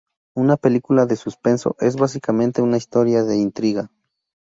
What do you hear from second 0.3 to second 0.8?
Una